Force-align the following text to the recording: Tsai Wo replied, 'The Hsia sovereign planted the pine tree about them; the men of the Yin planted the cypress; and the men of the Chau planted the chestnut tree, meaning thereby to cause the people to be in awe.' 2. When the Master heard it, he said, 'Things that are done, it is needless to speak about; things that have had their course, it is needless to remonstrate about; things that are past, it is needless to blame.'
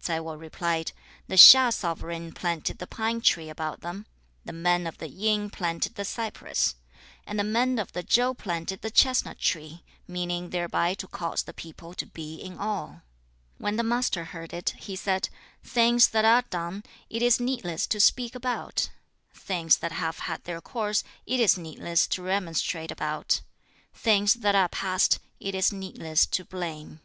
Tsai 0.00 0.18
Wo 0.18 0.34
replied, 0.34 0.92
'The 1.28 1.36
Hsia 1.36 1.70
sovereign 1.70 2.32
planted 2.32 2.78
the 2.78 2.86
pine 2.86 3.20
tree 3.20 3.50
about 3.50 3.82
them; 3.82 4.06
the 4.42 4.50
men 4.54 4.86
of 4.86 4.96
the 4.96 5.10
Yin 5.10 5.50
planted 5.50 5.94
the 5.94 6.06
cypress; 6.06 6.76
and 7.26 7.38
the 7.38 7.44
men 7.44 7.78
of 7.78 7.92
the 7.92 8.02
Chau 8.02 8.32
planted 8.32 8.80
the 8.80 8.90
chestnut 8.90 9.38
tree, 9.38 9.84
meaning 10.08 10.48
thereby 10.48 10.94
to 10.94 11.06
cause 11.06 11.42
the 11.42 11.52
people 11.52 11.92
to 11.92 12.06
be 12.06 12.36
in 12.36 12.58
awe.' 12.58 13.02
2. 13.58 13.58
When 13.58 13.76
the 13.76 13.82
Master 13.82 14.24
heard 14.24 14.54
it, 14.54 14.70
he 14.78 14.96
said, 14.96 15.28
'Things 15.62 16.08
that 16.08 16.24
are 16.24 16.46
done, 16.48 16.82
it 17.10 17.20
is 17.20 17.38
needless 17.38 17.86
to 17.88 18.00
speak 18.00 18.34
about; 18.34 18.88
things 19.34 19.76
that 19.76 19.92
have 19.92 20.20
had 20.20 20.44
their 20.44 20.62
course, 20.62 21.04
it 21.26 21.38
is 21.40 21.58
needless 21.58 22.06
to 22.06 22.22
remonstrate 22.22 22.90
about; 22.90 23.42
things 23.92 24.32
that 24.32 24.54
are 24.54 24.70
past, 24.70 25.18
it 25.40 25.54
is 25.54 25.74
needless 25.74 26.24
to 26.24 26.42
blame.' 26.42 27.00